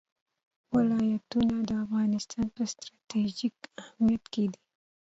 [0.75, 4.59] ولایتونه د افغانستان په ستراتیژیک اهمیت کې دي.